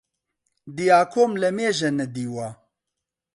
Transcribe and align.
دیاکۆم 0.75 1.31
لەمێژە 1.41 1.89
نەدیوە 1.99 2.47